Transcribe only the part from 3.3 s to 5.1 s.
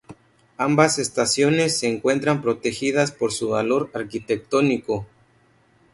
su valor arquitectónico.